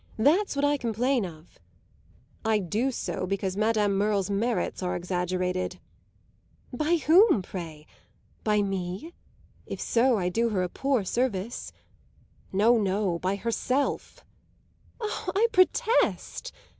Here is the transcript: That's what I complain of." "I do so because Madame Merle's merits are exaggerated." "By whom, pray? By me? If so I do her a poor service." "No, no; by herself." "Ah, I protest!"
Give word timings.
That's 0.17 0.55
what 0.55 0.65
I 0.65 0.77
complain 0.77 1.25
of." 1.27 1.59
"I 2.43 2.57
do 2.57 2.89
so 2.89 3.27
because 3.27 3.55
Madame 3.55 3.95
Merle's 3.95 4.31
merits 4.31 4.81
are 4.81 4.95
exaggerated." 4.95 5.79
"By 6.73 6.95
whom, 7.05 7.43
pray? 7.43 7.85
By 8.43 8.63
me? 8.63 9.13
If 9.67 9.79
so 9.79 10.17
I 10.17 10.27
do 10.29 10.49
her 10.49 10.63
a 10.63 10.69
poor 10.69 11.03
service." 11.05 11.71
"No, 12.51 12.79
no; 12.79 13.19
by 13.19 13.35
herself." 13.35 14.25
"Ah, 14.99 15.29
I 15.35 15.45
protest!" 15.51 16.51